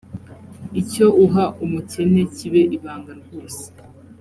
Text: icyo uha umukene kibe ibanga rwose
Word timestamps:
icyo 0.81 1.05
uha 1.25 1.45
umukene 1.63 2.21
kibe 2.35 2.61
ibanga 2.75 3.11
rwose 3.21 3.63